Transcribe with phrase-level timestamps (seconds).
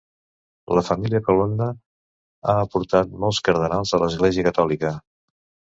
[0.77, 4.99] La família Colonna ha aportat molts cardenals a l'església catòlica.